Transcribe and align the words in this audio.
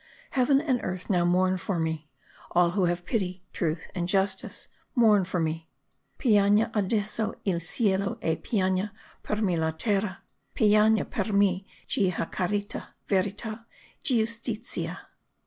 Heaven 0.31 0.59
and 0.59 0.79
earth 0.81 1.11
now 1.11 1.25
mourn 1.25 1.57
for 1.57 1.77
me; 1.79 2.09
all 2.53 2.71
who 2.71 2.85
have 2.85 3.05
pity, 3.05 3.43
truth, 3.53 3.85
and 3.93 4.07
justice, 4.07 4.67
mourn 4.95 5.25
for 5.25 5.39
me 5.39 5.69
(pianga 6.17 6.71
adesso 6.73 7.35
il 7.45 7.59
cielo 7.59 8.17
e 8.23 8.35
pianga 8.35 8.89
per 9.21 9.35
me 9.35 9.55
la 9.57 9.69
terra; 9.69 10.23
pianga 10.55 11.05
per 11.07 11.31
me 11.33 11.67
chi 11.87 12.09
ha 12.09 12.25
carita, 12.25 12.87
verita, 13.07 13.65
giustizia)." 14.03 14.97